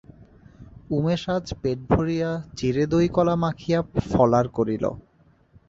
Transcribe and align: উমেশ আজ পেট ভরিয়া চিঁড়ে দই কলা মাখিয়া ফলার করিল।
উমেশ 0.89 1.23
আজ 1.35 1.45
পেট 1.61 1.79
ভরিয়া 1.89 2.29
চিঁড়ে 2.57 2.83
দই 2.91 3.07
কলা 3.15 3.35
মাখিয়া 3.43 3.79
ফলার 4.09 4.45
করিল। 4.57 4.85